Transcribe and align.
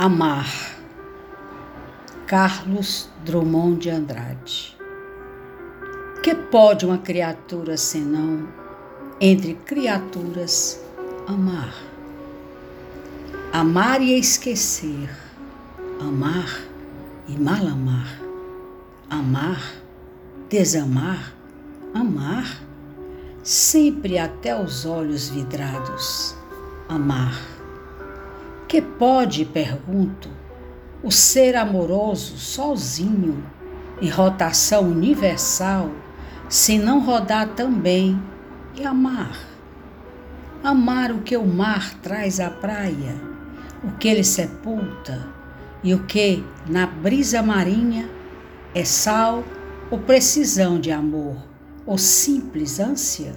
Amar. 0.00 0.46
Carlos 2.28 3.08
Drummond 3.24 3.80
de 3.80 3.90
Andrade. 3.90 4.78
Que 6.22 6.36
pode 6.36 6.86
uma 6.86 6.98
criatura 6.98 7.76
senão, 7.76 8.46
entre 9.20 9.54
criaturas, 9.54 10.80
amar? 11.26 11.74
Amar 13.52 14.00
e 14.00 14.16
esquecer, 14.16 15.10
amar 16.00 16.60
e 17.26 17.36
mal 17.36 17.66
amar, 17.66 18.20
amar, 19.10 19.72
desamar, 20.48 21.34
amar, 21.92 22.62
sempre 23.42 24.16
até 24.16 24.56
os 24.56 24.86
olhos 24.86 25.28
vidrados, 25.28 26.36
amar 26.88 27.57
que 28.68 28.82
pode, 28.82 29.46
pergunto, 29.46 30.28
o 31.02 31.10
ser 31.10 31.56
amoroso 31.56 32.36
sozinho, 32.36 33.42
em 34.00 34.10
rotação 34.10 34.82
universal, 34.82 35.90
se 36.50 36.78
não 36.78 37.00
rodar 37.00 37.48
também 37.54 38.20
e 38.76 38.84
amar? 38.84 39.38
Amar 40.62 41.10
o 41.10 41.22
que 41.22 41.36
o 41.36 41.46
mar 41.46 41.94
traz 42.02 42.40
à 42.40 42.50
praia, 42.50 43.16
o 43.82 43.92
que 43.92 44.06
ele 44.06 44.22
sepulta 44.22 45.26
e 45.82 45.94
o 45.94 46.04
que, 46.04 46.44
na 46.68 46.86
brisa 46.86 47.42
marinha, 47.42 48.08
é 48.74 48.84
sal 48.84 49.42
ou 49.90 49.98
precisão 49.98 50.78
de 50.78 50.90
amor, 50.90 51.36
ou 51.86 51.96
simples 51.96 52.78
ânsia? 52.78 53.34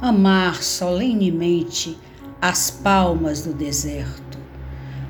Amar 0.00 0.62
solenemente 0.62 1.96
as 2.40 2.70
palmas 2.70 3.42
do 3.42 3.52
deserto, 3.52 4.38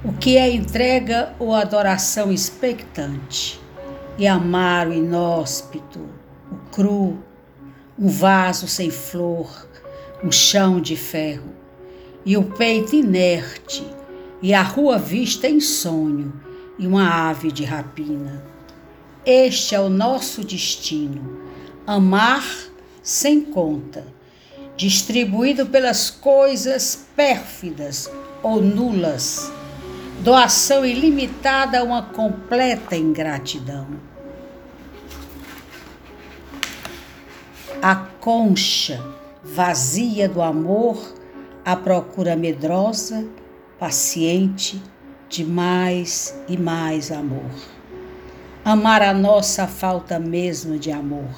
o 0.03 0.13
que 0.15 0.39
é 0.39 0.51
entrega 0.51 1.35
ou 1.39 1.55
adoração 1.55 2.33
expectante, 2.33 3.61
e 4.17 4.27
amar 4.27 4.89
o 4.89 4.93
inóspito, 4.93 6.01
o 6.51 6.57
cru, 6.73 7.19
um 7.99 8.09
vaso 8.09 8.67
sem 8.67 8.91
flor, 8.91 9.69
um 10.25 10.33
chão 10.33 10.81
de 10.81 10.97
ferro, 10.97 11.53
e 12.25 12.37
o 12.37 12.45
peito 12.45 12.97
inerte, 12.97 13.87
e 14.41 14.55
a 14.55 14.63
rua 14.63 14.99
vista 14.99 15.47
em 15.47 15.61
sonho, 15.61 16.33
e 16.79 16.87
uma 16.87 17.29
ave 17.29 17.53
de 17.53 17.65
rapina. 17.65 18.43
Este 19.27 19.75
é 19.75 19.81
o 19.81 19.91
nosso 19.91 20.43
destino, 20.43 21.43
amar 21.87 22.45
sem 23.03 23.43
conta 23.43 24.18
distribuído 24.79 25.67
pelas 25.67 26.09
coisas 26.09 27.05
pérfidas 27.17 28.09
ou 28.45 28.63
nulas, 28.63 29.53
doação 30.21 30.87
ilimitada 30.87 31.81
a 31.81 31.83
uma 31.83 32.03
completa 32.03 32.95
ingratidão. 32.95 33.89
A 37.83 37.97
concha 37.97 39.05
vazia 39.43 40.29
do 40.29 40.41
amor, 40.41 41.13
a 41.65 41.75
procura 41.75 42.37
medrosa, 42.37 43.27
paciente, 43.81 44.81
de 45.29 45.45
mais 45.45 46.39
e 46.49 46.57
mais 46.57 47.11
amor. 47.11 47.51
Amar 48.65 49.03
a 49.03 49.13
nossa 49.13 49.67
falta 49.67 50.21
mesmo 50.21 50.79
de 50.79 50.93
amor. 50.93 51.35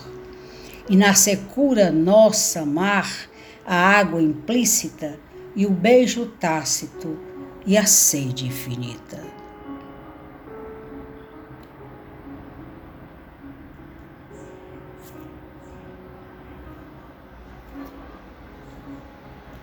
E 0.90 0.96
na 0.96 1.14
secura 1.14 1.90
nossa 1.90 2.66
mar, 2.66 3.29
a 3.64 3.74
água 3.74 4.20
implícita 4.20 5.18
e 5.54 5.66
o 5.66 5.70
beijo 5.70 6.26
tácito 6.26 7.18
e 7.66 7.76
a 7.76 7.84
sede 7.84 8.46
infinita. 8.46 9.29